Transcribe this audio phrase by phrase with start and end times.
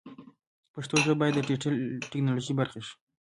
[0.73, 1.73] پښتو ژبه باید د ډیجیټل
[2.11, 2.93] ټکنالوژۍ برخه شي.